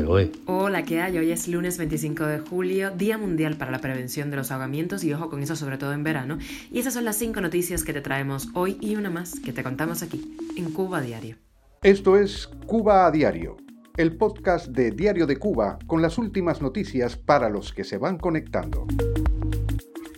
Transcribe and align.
hoy? 0.00 0.32
Hola, 0.46 0.84
¿qué 0.84 1.00
hay? 1.00 1.18
Hoy 1.18 1.30
es 1.30 1.48
lunes 1.48 1.76
25 1.76 2.24
de 2.24 2.38
julio, 2.38 2.90
Día 2.90 3.18
Mundial 3.18 3.56
para 3.56 3.70
la 3.70 3.80
Prevención 3.80 4.30
de 4.30 4.36
los 4.38 4.50
Ahogamientos 4.50 5.04
y 5.04 5.12
ojo 5.12 5.28
con 5.28 5.42
eso 5.42 5.54
sobre 5.54 5.76
todo 5.76 5.92
en 5.92 6.02
verano. 6.02 6.38
Y 6.70 6.78
esas 6.78 6.94
son 6.94 7.04
las 7.04 7.16
cinco 7.16 7.40
noticias 7.42 7.84
que 7.84 7.92
te 7.92 8.00
traemos 8.00 8.48
hoy 8.54 8.78
y 8.80 8.96
una 8.96 9.10
más 9.10 9.38
que 9.38 9.52
te 9.52 9.62
contamos 9.62 10.02
aquí, 10.02 10.36
en 10.56 10.70
Cuba 10.70 11.02
Diario. 11.02 11.36
Esto 11.82 12.16
es 12.16 12.48
Cuba 12.66 13.06
a 13.06 13.10
Diario, 13.10 13.58
el 13.98 14.16
podcast 14.16 14.68
de 14.68 14.92
Diario 14.92 15.26
de 15.26 15.36
Cuba 15.36 15.78
con 15.86 16.00
las 16.00 16.16
últimas 16.16 16.62
noticias 16.62 17.16
para 17.16 17.50
los 17.50 17.72
que 17.72 17.84
se 17.84 17.98
van 17.98 18.16
conectando. 18.16 18.86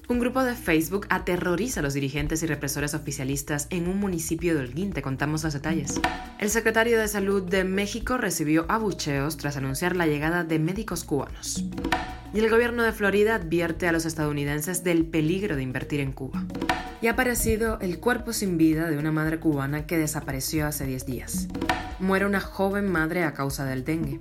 Un 0.07 0.19
grupo 0.19 0.45
de 0.45 0.55
Facebook 0.55 1.07
aterroriza 1.09 1.81
a 1.81 1.83
los 1.83 1.95
dirigentes 1.95 2.43
y 2.43 2.47
represores 2.47 2.93
oficialistas 2.93 3.67
en 3.71 3.89
un 3.89 3.99
municipio 3.99 4.55
de 4.55 4.61
Holguín. 4.61 4.93
Te 4.93 5.01
contamos 5.01 5.43
los 5.45 5.55
detalles. 5.55 5.99
El 6.39 6.51
secretario 6.51 7.01
de 7.01 7.09
Salud 7.09 7.43
de 7.43 7.65
México 7.65 8.19
recibió 8.19 8.67
abucheos 8.69 9.39
tras 9.39 9.57
anunciar 9.57 9.97
la 9.97 10.07
llegada 10.07 10.45
de 10.45 10.59
médicos 10.59 11.05
cubanos. 11.05 11.65
Y 12.35 12.39
el 12.41 12.51
gobierno 12.51 12.83
de 12.83 12.93
Florida 12.93 13.37
advierte 13.37 13.89
a 13.89 13.93
los 13.93 14.05
estadounidenses 14.05 14.85
del 14.85 15.07
peligro 15.07 15.57
de 15.57 15.63
invertir 15.63 16.01
en 16.01 16.13
Cuba. 16.13 16.45
Y 17.01 17.07
ha 17.07 17.13
aparecido 17.13 17.79
el 17.81 17.99
cuerpo 17.99 18.35
sin 18.35 18.59
vida 18.59 18.91
de 18.91 18.99
una 18.99 19.11
madre 19.13 19.41
cubana 19.41 19.87
que 19.87 19.97
desapareció 19.97 20.67
hace 20.67 20.85
10 20.85 21.07
días. 21.07 21.49
Muere 21.99 22.27
una 22.27 22.41
joven 22.41 22.93
madre 22.93 23.25
a 23.25 23.33
causa 23.33 23.65
del 23.65 23.85
dengue. 23.85 24.21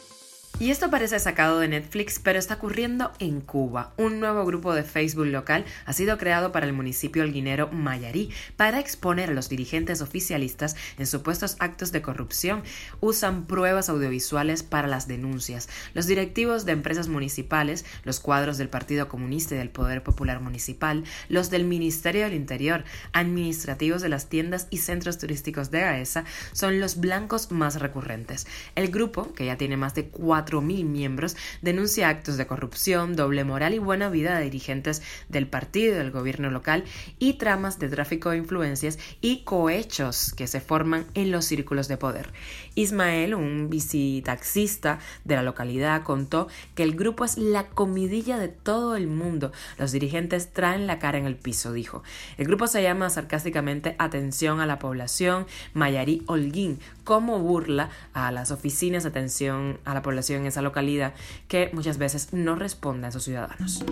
Y 0.61 0.69
esto 0.69 0.91
parece 0.91 1.19
sacado 1.19 1.57
de 1.57 1.67
Netflix, 1.67 2.19
pero 2.19 2.37
está 2.37 2.53
ocurriendo 2.53 3.11
en 3.17 3.41
Cuba. 3.41 3.93
Un 3.97 4.19
nuevo 4.19 4.45
grupo 4.45 4.75
de 4.75 4.83
Facebook 4.83 5.25
local 5.25 5.65
ha 5.87 5.93
sido 5.93 6.19
creado 6.19 6.51
para 6.51 6.67
el 6.67 6.73
municipio 6.73 7.23
holguinero 7.23 7.69
Mayarí 7.71 8.29
para 8.57 8.79
exponer 8.79 9.31
a 9.31 9.33
los 9.33 9.49
dirigentes 9.49 10.03
oficialistas 10.03 10.75
en 10.99 11.07
supuestos 11.07 11.55
actos 11.57 11.91
de 11.91 12.03
corrupción. 12.03 12.61
Usan 12.99 13.47
pruebas 13.47 13.89
audiovisuales 13.89 14.61
para 14.61 14.87
las 14.87 15.07
denuncias. 15.07 15.67
Los 15.95 16.05
directivos 16.05 16.63
de 16.63 16.73
empresas 16.73 17.07
municipales, 17.07 17.83
los 18.03 18.19
cuadros 18.19 18.59
del 18.59 18.69
Partido 18.69 19.07
Comunista 19.07 19.55
y 19.55 19.57
del 19.57 19.71
Poder 19.71 20.03
Popular 20.03 20.41
Municipal, 20.41 21.05
los 21.27 21.49
del 21.49 21.65
Ministerio 21.65 22.25
del 22.25 22.35
Interior, 22.35 22.83
administrativos 23.13 24.03
de 24.03 24.09
las 24.09 24.29
tiendas 24.29 24.67
y 24.69 24.77
centros 24.77 25.17
turísticos 25.17 25.71
de 25.71 25.81
Gaesa 25.81 26.23
son 26.51 26.79
los 26.79 26.99
blancos 26.99 27.49
más 27.49 27.79
recurrentes. 27.79 28.45
El 28.75 28.91
grupo, 28.91 29.33
que 29.33 29.47
ya 29.47 29.57
tiene 29.57 29.75
más 29.75 29.95
de 29.95 30.05
cuatro 30.05 30.50
mil 30.59 30.83
miembros, 30.83 31.37
denuncia 31.61 32.09
actos 32.09 32.35
de 32.35 32.47
corrupción, 32.47 33.15
doble 33.15 33.45
moral 33.45 33.73
y 33.73 33.79
buena 33.79 34.09
vida 34.09 34.37
de 34.37 34.43
dirigentes 34.43 35.01
del 35.29 35.47
partido 35.47 35.93
y 35.93 35.97
del 35.97 36.11
gobierno 36.11 36.51
local 36.51 36.83
y 37.19 37.33
tramas 37.33 37.79
de 37.79 37.87
tráfico 37.87 38.31
de 38.31 38.37
influencias 38.37 38.99
y 39.21 39.43
cohechos 39.43 40.33
que 40.33 40.47
se 40.47 40.59
forman 40.59 41.05
en 41.13 41.31
los 41.31 41.45
círculos 41.45 41.87
de 41.87 41.97
poder. 41.97 42.33
Ismael, 42.75 43.35
un 43.35 43.69
visitaxista 43.69 44.99
de 45.23 45.35
la 45.35 45.43
localidad, 45.43 46.03
contó 46.03 46.47
que 46.75 46.83
el 46.83 46.95
grupo 46.95 47.23
es 47.23 47.37
la 47.37 47.67
comidilla 47.69 48.37
de 48.37 48.47
todo 48.47 48.95
el 48.95 49.07
mundo. 49.07 49.51
Los 49.77 49.91
dirigentes 49.91 50.51
traen 50.51 50.87
la 50.87 50.99
cara 50.99 51.17
en 51.17 51.25
el 51.25 51.35
piso, 51.35 51.73
dijo. 51.73 52.03
El 52.37 52.47
grupo 52.47 52.67
se 52.67 52.81
llama 52.81 53.09
sarcásticamente 53.09 53.95
Atención 53.99 54.59
a 54.59 54.65
la 54.65 54.79
Población 54.79 55.45
Mayarí 55.73 56.23
Holguín, 56.27 56.79
como 57.03 57.39
burla 57.39 57.89
a 58.13 58.31
las 58.31 58.51
oficinas 58.51 59.03
de 59.03 59.09
atención 59.09 59.79
a 59.85 59.93
la 59.93 60.01
población 60.01 60.30
en 60.37 60.45
esa 60.45 60.61
localidad 60.61 61.13
que 61.47 61.69
muchas 61.73 61.97
veces 61.97 62.29
no 62.31 62.55
responde 62.55 63.07
a 63.07 63.11
sus 63.11 63.23
ciudadanos. 63.23 63.83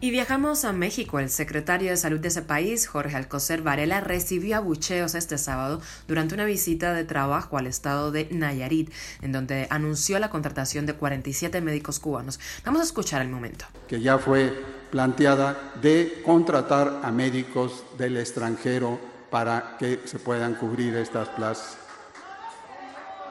Y 0.00 0.10
viajamos 0.10 0.64
a 0.64 0.72
México. 0.72 1.20
El 1.20 1.30
secretario 1.30 1.90
de 1.90 1.96
Salud 1.96 2.18
de 2.18 2.26
ese 2.26 2.42
país, 2.42 2.88
Jorge 2.88 3.14
Alcocer 3.14 3.62
Varela, 3.62 4.00
recibió 4.00 4.56
abucheos 4.56 5.14
este 5.14 5.38
sábado 5.38 5.80
durante 6.08 6.34
una 6.34 6.44
visita 6.44 6.92
de 6.92 7.04
trabajo 7.04 7.56
al 7.56 7.68
estado 7.68 8.10
de 8.10 8.26
Nayarit, 8.32 8.90
en 9.20 9.30
donde 9.30 9.68
anunció 9.70 10.18
la 10.18 10.28
contratación 10.28 10.86
de 10.86 10.94
47 10.94 11.60
médicos 11.60 12.00
cubanos. 12.00 12.40
Vamos 12.64 12.80
a 12.80 12.84
escuchar 12.84 13.22
el 13.22 13.28
momento. 13.28 13.64
Que 13.86 14.00
ya 14.00 14.18
fue 14.18 14.52
planteada 14.90 15.72
de 15.80 16.20
contratar 16.26 17.00
a 17.04 17.12
médicos 17.12 17.84
del 17.96 18.16
extranjero 18.16 18.98
para 19.30 19.76
que 19.78 20.00
se 20.04 20.18
puedan 20.18 20.56
cubrir 20.56 20.96
estas 20.96 21.28
plazas. 21.28 21.78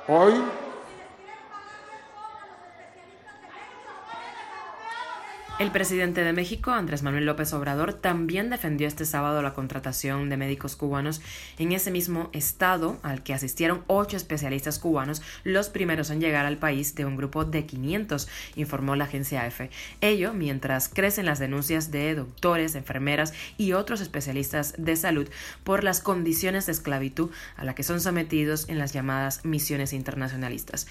Hoy 0.07 0.33
El 5.61 5.69
presidente 5.69 6.23
de 6.23 6.33
México, 6.33 6.71
Andrés 6.71 7.03
Manuel 7.03 7.27
López 7.27 7.53
Obrador, 7.53 7.93
también 7.93 8.49
defendió 8.49 8.87
este 8.87 9.05
sábado 9.05 9.43
la 9.43 9.53
contratación 9.53 10.27
de 10.27 10.35
médicos 10.35 10.75
cubanos 10.75 11.21
en 11.59 11.71
ese 11.71 11.91
mismo 11.91 12.31
estado 12.33 12.97
al 13.03 13.21
que 13.21 13.35
asistieron 13.35 13.83
ocho 13.85 14.17
especialistas 14.17 14.79
cubanos, 14.79 15.21
los 15.43 15.69
primeros 15.69 16.09
en 16.09 16.19
llegar 16.19 16.47
al 16.47 16.57
país 16.57 16.95
de 16.95 17.05
un 17.05 17.15
grupo 17.15 17.45
de 17.45 17.67
500, 17.67 18.27
informó 18.55 18.95
la 18.95 19.03
agencia 19.03 19.45
EFE. 19.45 19.69
Ello 20.01 20.33
mientras 20.33 20.89
crecen 20.89 21.27
las 21.27 21.37
denuncias 21.37 21.91
de 21.91 22.15
doctores, 22.15 22.73
enfermeras 22.73 23.31
y 23.59 23.73
otros 23.73 24.01
especialistas 24.01 24.73
de 24.79 24.95
salud 24.95 25.29
por 25.63 25.83
las 25.83 26.01
condiciones 26.01 26.65
de 26.65 26.71
esclavitud 26.71 27.29
a 27.55 27.65
la 27.65 27.75
que 27.75 27.83
son 27.83 28.01
sometidos 28.01 28.67
en 28.67 28.79
las 28.79 28.93
llamadas 28.93 29.45
misiones 29.45 29.93
internacionalistas. 29.93 30.87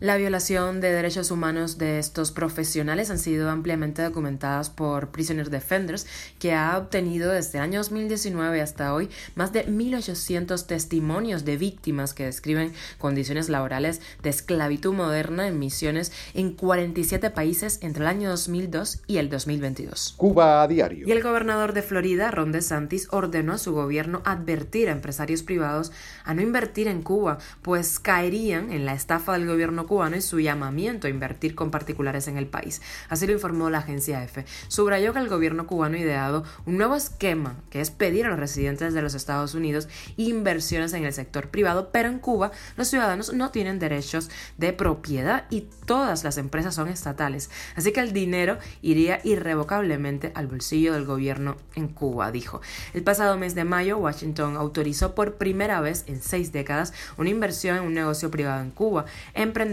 La 0.00 0.16
violación 0.16 0.80
de 0.80 0.90
derechos 0.90 1.30
humanos 1.30 1.76
de 1.76 1.98
estos 1.98 2.32
profesionales 2.32 3.10
han 3.10 3.18
sido 3.18 3.50
ampliamente 3.50 4.00
documentadas 4.00 4.70
por 4.70 5.10
Prisoner 5.10 5.50
Defenders, 5.50 6.06
que 6.38 6.54
ha 6.54 6.78
obtenido 6.78 7.30
desde 7.30 7.58
el 7.58 7.64
año 7.64 7.80
2019 7.80 8.62
hasta 8.62 8.94
hoy 8.94 9.10
más 9.34 9.52
de 9.52 9.66
1.800 9.66 10.64
testimonios 10.64 11.44
de 11.44 11.58
víctimas 11.58 12.14
que 12.14 12.24
describen 12.24 12.72
condiciones 12.96 13.50
laborales 13.50 14.00
de 14.22 14.30
esclavitud 14.30 14.94
moderna 14.94 15.46
en 15.46 15.58
misiones 15.58 16.12
en 16.32 16.54
47 16.54 17.28
países 17.28 17.78
entre 17.82 18.04
el 18.04 18.08
año 18.08 18.30
2002 18.30 19.02
y 19.06 19.18
el 19.18 19.28
2022. 19.28 20.14
Cuba 20.16 20.62
a 20.62 20.66
diario. 20.66 21.06
Y 21.06 21.12
el 21.12 21.22
gobernador 21.22 21.74
de 21.74 21.82
Florida, 21.82 22.30
Ron 22.30 22.52
DeSantis, 22.52 23.08
ordenó 23.10 23.52
a 23.52 23.58
su 23.58 23.74
gobierno 23.74 24.22
advertir 24.24 24.88
a 24.88 24.92
empresarios 24.92 25.42
privados 25.42 25.92
a 26.24 26.32
no 26.32 26.40
invertir 26.40 26.88
en 26.88 27.02
Cuba, 27.02 27.36
pues 27.60 27.98
caerían 27.98 28.72
en 28.72 28.86
la 28.86 28.94
estafa 28.94 29.34
del 29.34 29.46
gobierno 29.46 29.88
cubano 29.90 30.14
y 30.14 30.20
su 30.20 30.38
llamamiento 30.38 31.08
a 31.08 31.10
invertir 31.10 31.56
con 31.56 31.72
particulares 31.72 32.28
en 32.28 32.36
el 32.36 32.46
país. 32.46 32.80
Así 33.08 33.26
lo 33.26 33.32
informó 33.32 33.70
la 33.70 33.78
agencia 33.78 34.22
EFE. 34.22 34.44
Subrayó 34.68 35.12
que 35.12 35.18
el 35.18 35.28
gobierno 35.28 35.66
cubano 35.66 35.96
ha 35.96 35.98
ideado 35.98 36.44
un 36.64 36.76
nuevo 36.76 36.94
esquema 36.94 37.56
que 37.70 37.80
es 37.80 37.90
pedir 37.90 38.24
a 38.24 38.28
los 38.28 38.38
residentes 38.38 38.94
de 38.94 39.02
los 39.02 39.14
Estados 39.14 39.56
Unidos 39.56 39.88
inversiones 40.16 40.92
en 40.92 41.04
el 41.04 41.12
sector 41.12 41.48
privado, 41.48 41.90
pero 41.90 42.08
en 42.08 42.20
Cuba 42.20 42.52
los 42.76 42.86
ciudadanos 42.86 43.32
no 43.32 43.50
tienen 43.50 43.80
derechos 43.80 44.30
de 44.58 44.72
propiedad 44.72 45.46
y 45.50 45.62
todas 45.86 46.22
las 46.22 46.38
empresas 46.38 46.76
son 46.76 46.86
estatales. 46.86 47.50
Así 47.74 47.90
que 47.90 47.98
el 47.98 48.12
dinero 48.12 48.58
iría 48.82 49.18
irrevocablemente 49.24 50.30
al 50.36 50.46
bolsillo 50.46 50.92
del 50.92 51.04
gobierno 51.04 51.56
en 51.74 51.88
Cuba, 51.88 52.30
dijo. 52.30 52.60
El 52.94 53.02
pasado 53.02 53.36
mes 53.36 53.56
de 53.56 53.64
mayo, 53.64 53.98
Washington 53.98 54.56
autorizó 54.56 55.16
por 55.16 55.34
primera 55.34 55.80
vez 55.80 56.04
en 56.06 56.22
seis 56.22 56.52
décadas 56.52 56.92
una 57.16 57.30
inversión 57.30 57.78
en 57.78 57.82
un 57.82 57.94
negocio 57.94 58.30
privado 58.30 58.62
en 58.62 58.70
Cuba, 58.70 59.06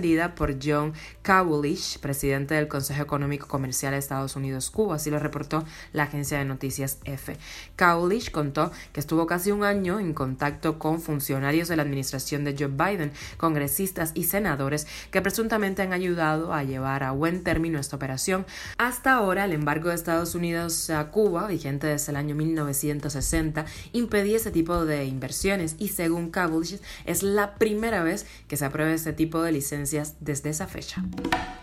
por 0.07 0.55
John 0.63 0.93
Kawulich, 1.21 1.99
presidente 1.99 2.55
del 2.55 2.69
Consejo 2.69 3.03
Económico 3.03 3.47
Comercial 3.47 3.91
de 3.91 3.97
Estados 3.97 4.37
Unidos-Cuba, 4.37 4.95
así 4.95 5.11
lo 5.11 5.19
reportó 5.19 5.65
la 5.91 6.03
agencia 6.03 6.37
de 6.37 6.45
noticias 6.45 6.99
F. 7.03 7.35
Kawulich 7.75 8.31
contó 8.31 8.71
que 8.93 9.01
estuvo 9.01 9.27
casi 9.27 9.51
un 9.51 9.65
año 9.65 9.99
en 9.99 10.13
contacto 10.13 10.79
con 10.79 11.01
funcionarios 11.01 11.67
de 11.67 11.75
la 11.75 11.81
administración 11.83 12.45
de 12.45 12.55
Joe 12.57 12.69
Biden, 12.69 13.11
congresistas 13.35 14.11
y 14.13 14.23
senadores 14.23 14.87
que 15.11 15.21
presuntamente 15.21 15.81
han 15.81 15.91
ayudado 15.91 16.53
a 16.53 16.63
llevar 16.63 17.03
a 17.03 17.11
buen 17.11 17.43
término 17.43 17.77
esta 17.77 17.97
operación. 17.97 18.45
Hasta 18.77 19.13
ahora, 19.13 19.43
el 19.43 19.51
embargo 19.51 19.89
de 19.89 19.95
Estados 19.95 20.35
Unidos 20.35 20.89
a 20.89 21.11
Cuba, 21.11 21.47
vigente 21.47 21.87
desde 21.87 22.13
el 22.13 22.15
año 22.15 22.33
1960, 22.33 23.65
impedía 23.91 24.37
ese 24.37 24.51
tipo 24.51 24.85
de 24.85 25.03
inversiones 25.03 25.75
y 25.77 25.89
según 25.89 26.29
Kawulich 26.29 26.79
es 27.05 27.23
la 27.23 27.55
primera 27.55 28.03
vez 28.03 28.25
que 28.47 28.55
se 28.55 28.63
aprueba 28.63 28.93
este 28.93 29.11
tipo 29.11 29.41
de 29.41 29.51
licencia 29.51 29.96
desde 30.19 30.49
esa 30.49 30.67
fecha. 30.67 31.03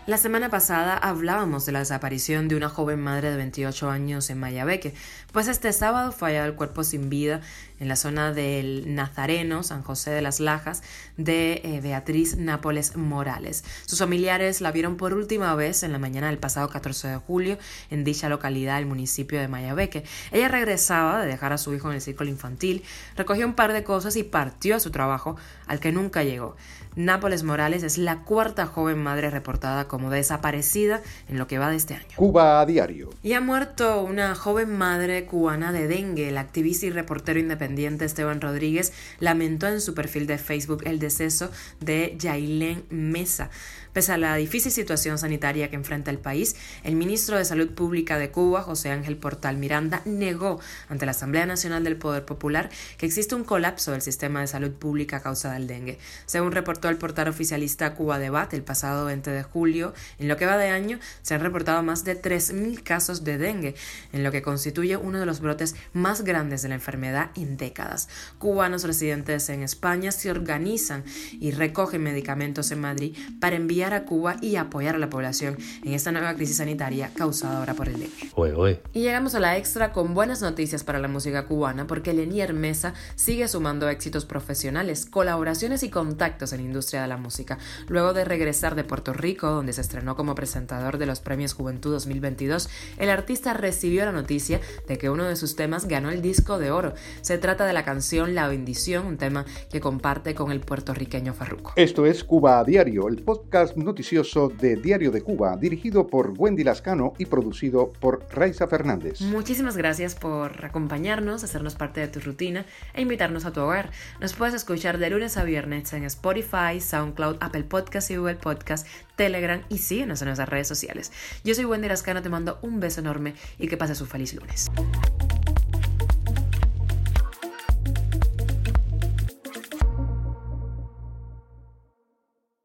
La 0.07 0.17
semana 0.17 0.49
pasada 0.49 0.97
hablábamos 0.97 1.65
de 1.65 1.71
la 1.71 1.79
desaparición 1.79 2.47
de 2.47 2.55
una 2.55 2.69
joven 2.69 3.01
madre 3.01 3.31
de 3.31 3.37
28 3.37 3.89
años 3.89 4.29
en 4.29 4.39
Mayabeque, 4.39 4.93
pues 5.31 5.47
este 5.47 5.73
sábado 5.73 6.11
fue 6.11 6.29
hallado 6.29 6.47
el 6.47 6.55
cuerpo 6.55 6.83
sin 6.83 7.09
vida 7.09 7.41
en 7.79 7.87
la 7.87 7.95
zona 7.95 8.31
del 8.31 8.95
Nazareno, 8.95 9.63
San 9.63 9.83
José 9.83 10.11
de 10.11 10.21
las 10.21 10.39
Lajas, 10.39 10.81
de 11.17 11.61
eh, 11.63 11.81
Beatriz 11.81 12.37
Nápoles 12.37 12.95
Morales. 12.95 13.63
Sus 13.85 13.99
familiares 13.99 14.61
la 14.61 14.71
vieron 14.71 14.97
por 14.97 15.13
última 15.13 15.53
vez 15.55 15.83
en 15.83 15.91
la 15.91 15.99
mañana 15.99 16.27
del 16.27 16.37
pasado 16.37 16.69
14 16.69 17.07
de 17.09 17.17
julio 17.17 17.57
en 17.89 18.03
dicha 18.03 18.29
localidad 18.29 18.77
del 18.77 18.85
municipio 18.85 19.39
de 19.39 19.47
Mayabeque. 19.47 20.03
Ella 20.31 20.47
regresaba 20.47 21.21
de 21.21 21.27
dejar 21.27 21.53
a 21.53 21.57
su 21.57 21.73
hijo 21.73 21.89
en 21.89 21.95
el 21.95 22.01
círculo 22.01 22.29
infantil, 22.29 22.83
recogió 23.15 23.45
un 23.45 23.53
par 23.53 23.73
de 23.73 23.83
cosas 23.83 24.15
y 24.15 24.23
partió 24.23 24.75
a 24.75 24.79
su 24.79 24.91
trabajo, 24.91 25.35
al 25.67 25.79
que 25.79 25.91
nunca 25.91 26.23
llegó. 26.23 26.55
Nápoles 26.95 27.43
Morales 27.43 27.83
es 27.83 27.97
la 27.97 28.19
cuarta 28.19 28.65
joven 28.65 29.03
madre 29.03 29.29
reportada 29.29 29.89
como 29.89 30.09
desaparecida 30.09 31.01
en 31.27 31.37
lo 31.37 31.45
que 31.45 31.59
va 31.59 31.69
de 31.69 31.75
este 31.75 31.93
año. 31.93 32.07
Cuba 32.15 32.61
a 32.61 32.65
diario. 32.65 33.09
Y 33.21 33.33
ha 33.33 33.41
muerto 33.41 34.01
una 34.01 34.33
joven 34.33 34.77
madre 34.77 35.25
cubana 35.25 35.73
de 35.73 35.89
dengue. 35.89 36.29
El 36.29 36.37
activista 36.37 36.85
y 36.85 36.91
reportero 36.91 37.37
independiente 37.37 37.64
independiente 37.65 38.05
Esteban 38.05 38.41
Rodríguez 38.41 38.93
lamentó 39.19 39.67
en 39.67 39.81
su 39.81 39.93
perfil 39.93 40.27
de 40.27 40.37
Facebook 40.37 40.83
el 40.85 40.99
deceso 40.99 41.51
de 41.79 42.15
Yailén 42.17 42.85
Mesa. 42.89 43.49
Pese 43.95 44.11
a 44.11 44.17
la 44.17 44.35
difícil 44.35 44.73
situación 44.73 45.17
sanitaria 45.17 45.69
que 45.69 45.77
enfrenta 45.77 46.11
el 46.11 46.17
país, 46.17 46.57
el 46.83 46.97
ministro 46.97 47.37
de 47.37 47.45
Salud 47.45 47.69
Pública 47.69 48.17
de 48.17 48.29
Cuba, 48.29 48.61
José 48.61 48.91
Ángel 48.91 49.15
Portal 49.15 49.55
Miranda, 49.55 50.01
negó 50.03 50.59
ante 50.89 51.05
la 51.05 51.11
Asamblea 51.11 51.45
Nacional 51.45 51.85
del 51.85 51.95
Poder 51.95 52.25
Popular 52.25 52.69
que 52.97 53.05
existe 53.05 53.35
un 53.35 53.45
colapso 53.45 53.93
del 53.93 54.01
sistema 54.01 54.41
de 54.41 54.47
salud 54.47 54.71
pública 54.71 55.17
a 55.17 55.21
causa 55.21 55.53
del 55.53 55.67
dengue. 55.67 55.97
Según 56.25 56.51
reportó 56.51 56.89
el 56.89 56.97
portal 56.97 57.29
oficialista 57.29 57.95
Cuba 57.95 58.19
Debate 58.19 58.57
el 58.57 58.63
pasado 58.63 59.05
20 59.05 59.31
de 59.31 59.43
julio, 59.43 59.93
en 60.19 60.27
lo 60.27 60.35
que 60.35 60.45
va 60.45 60.57
de 60.57 60.71
año 60.71 60.99
se 61.21 61.33
han 61.33 61.39
reportado 61.39 61.81
más 61.81 62.03
de 62.03 62.21
3.000 62.21 62.83
casos 62.83 63.23
de 63.23 63.37
dengue, 63.37 63.75
en 64.11 64.25
lo 64.25 64.31
que 64.33 64.41
constituye 64.41 64.97
uno 64.97 65.21
de 65.21 65.25
los 65.25 65.39
brotes 65.39 65.73
más 65.93 66.25
grandes 66.25 66.61
de 66.63 66.67
la 66.67 66.75
enfermedad 66.75 67.31
en 67.35 67.54
décadas. 67.57 68.09
Cubanos 68.37 68.83
residentes 68.83 69.49
en 69.49 69.63
España 69.63 70.11
se 70.11 70.31
organizan 70.31 71.03
y 71.39 71.51
recogen 71.51 72.03
medicamentos 72.03 72.71
en 72.71 72.81
Madrid 72.81 73.15
para 73.39 73.55
enviar 73.55 73.93
a 73.93 74.05
Cuba 74.05 74.37
y 74.41 74.55
apoyar 74.55 74.95
a 74.95 74.99
la 74.99 75.09
población 75.09 75.57
en 75.83 75.93
esta 75.93 76.11
nueva 76.11 76.33
crisis 76.35 76.57
sanitaria 76.57 77.11
causada 77.15 77.59
ahora 77.59 77.73
por 77.73 77.89
el 77.89 77.99
dengue. 77.99 78.81
Y 78.93 79.01
llegamos 79.01 79.35
a 79.35 79.39
la 79.39 79.57
extra 79.57 79.91
con 79.91 80.13
buenas 80.13 80.41
noticias 80.41 80.83
para 80.83 80.99
la 80.99 81.07
música 81.07 81.45
cubana 81.45 81.87
porque 81.87 82.13
Lenier 82.13 82.53
Mesa 82.53 82.93
sigue 83.15 83.47
sumando 83.47 83.89
éxitos 83.89 84.25
profesionales, 84.25 85.05
colaboraciones 85.05 85.83
y 85.83 85.89
contactos 85.89 86.53
en 86.53 86.59
la 86.59 86.65
industria 86.65 87.01
de 87.01 87.07
la 87.07 87.17
música. 87.17 87.57
Luego 87.87 88.13
de 88.13 88.25
regresar 88.25 88.75
de 88.75 88.83
Puerto 88.83 89.13
Rico, 89.13 89.49
donde 89.49 89.73
se 89.73 89.81
estrenó 89.81 90.15
como 90.15 90.35
presentador 90.35 90.97
de 90.97 91.05
los 91.05 91.19
Premios 91.19 91.53
Juventud 91.53 91.91
2022, 91.91 92.69
el 92.97 93.09
artista 93.09 93.53
recibió 93.53 94.05
la 94.05 94.11
noticia 94.11 94.59
de 94.87 94.97
que 94.97 95.09
uno 95.09 95.25
de 95.25 95.35
sus 95.35 95.55
temas 95.55 95.87
ganó 95.87 96.09
el 96.09 96.21
disco 96.21 96.59
de 96.59 96.71
oro. 96.71 96.93
Se 97.21 97.37
trata 97.45 97.67
de 97.67 97.73
la 97.73 97.85
canción 97.85 98.33
La 98.33 98.47
bendición, 98.47 99.05
un 99.05 99.17
tema 99.17 99.45
que 99.69 99.79
comparte 99.79 100.33
con 100.33 100.51
el 100.51 100.61
puertorriqueño 100.61 101.35
Farruco. 101.35 101.73
Esto 101.75 102.07
es 102.07 102.23
Cuba 102.23 102.57
a 102.57 102.63
Diario, 102.63 103.07
el 103.07 103.21
podcast 103.21 103.77
noticioso 103.77 104.49
de 104.49 104.75
Diario 104.75 105.11
de 105.11 105.21
Cuba, 105.21 105.55
dirigido 105.55 106.07
por 106.07 106.33
Wendy 106.35 106.63
Lascano 106.63 107.13
y 107.19 107.27
producido 107.27 107.93
por 107.99 108.25
Raiza 108.31 108.65
Fernández. 108.65 109.21
Muchísimas 109.21 109.77
gracias 109.77 110.15
por 110.15 110.65
acompañarnos, 110.65 111.43
hacernos 111.43 111.75
parte 111.75 111.99
de 111.99 112.07
tu 112.07 112.19
rutina 112.19 112.65
e 112.95 113.03
invitarnos 113.03 113.45
a 113.45 113.53
tu 113.53 113.61
hogar. 113.61 113.91
Nos 114.19 114.33
puedes 114.33 114.55
escuchar 114.55 114.97
de 114.97 115.11
lunes 115.11 115.37
a 115.37 115.43
viernes 115.43 115.93
en 115.93 116.03
Spotify, 116.05 116.81
SoundCloud, 116.81 117.37
Apple 117.41 117.65
Podcast 117.65 118.09
y 118.09 118.15
Google 118.15 118.37
Podcast, 118.37 118.87
Telegram 119.17 119.61
y 119.69 119.77
síguenos 119.77 120.19
en 120.23 120.29
nuestras 120.29 120.49
redes 120.49 120.67
sociales. 120.67 121.11
Yo 121.43 121.53
soy 121.53 121.65
Wendy 121.65 121.89
Lascano, 121.89 122.23
te 122.23 122.29
mando 122.29 122.57
un 122.63 122.79
beso 122.79 123.01
enorme 123.01 123.35
y 123.59 123.67
que 123.67 123.77
pases 123.77 124.01
un 124.01 124.07
feliz 124.07 124.33
lunes. 124.33 124.71